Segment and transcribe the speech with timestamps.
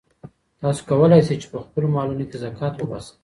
[0.61, 3.13] تاسو کولای شئ چې په خپلو مالونو کې زکات وباسئ.